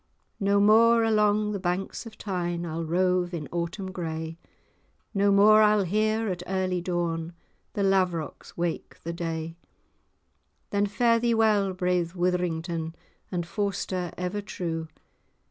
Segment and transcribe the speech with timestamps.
[0.01, 0.03] [#]
[0.39, 0.45] makes.
[0.45, 0.45] [#] weep.
[0.49, 4.39] No more along the banks of Tyne, I'll rove in autumn grey;
[5.13, 7.33] No more I'll hear, at early dawn,
[7.73, 9.57] The lav'rocks[#] wake the day:
[10.71, 12.95] Then fare thee well, brave Witherington,
[13.31, 14.87] And Forster ever true.